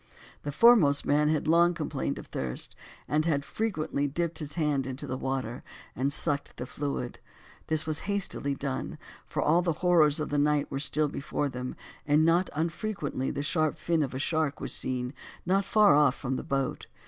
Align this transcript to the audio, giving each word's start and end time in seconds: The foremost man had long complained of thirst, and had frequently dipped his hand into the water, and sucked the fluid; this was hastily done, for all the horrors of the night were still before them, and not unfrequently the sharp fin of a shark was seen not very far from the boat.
The 0.41 0.51
foremost 0.51 1.05
man 1.05 1.29
had 1.29 1.47
long 1.47 1.75
complained 1.75 2.17
of 2.17 2.25
thirst, 2.25 2.75
and 3.07 3.23
had 3.27 3.45
frequently 3.45 4.07
dipped 4.07 4.39
his 4.39 4.55
hand 4.55 4.87
into 4.87 5.05
the 5.05 5.15
water, 5.15 5.63
and 5.95 6.11
sucked 6.11 6.57
the 6.57 6.65
fluid; 6.65 7.19
this 7.67 7.85
was 7.85 7.99
hastily 8.09 8.55
done, 8.55 8.97
for 9.27 9.43
all 9.43 9.61
the 9.61 9.73
horrors 9.85 10.19
of 10.19 10.29
the 10.29 10.39
night 10.39 10.71
were 10.71 10.79
still 10.79 11.07
before 11.07 11.49
them, 11.49 11.75
and 12.07 12.25
not 12.25 12.49
unfrequently 12.55 13.29
the 13.29 13.43
sharp 13.43 13.77
fin 13.77 14.01
of 14.01 14.15
a 14.15 14.17
shark 14.17 14.59
was 14.59 14.73
seen 14.73 15.13
not 15.45 15.63
very 15.65 15.71
far 15.73 16.11
from 16.11 16.35
the 16.35 16.41
boat. 16.43 16.87